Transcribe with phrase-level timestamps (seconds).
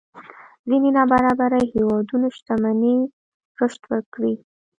[0.67, 2.97] ځينې نابرابرۍ هېوادونو شتمنۍ
[3.59, 4.33] رشد وکړي.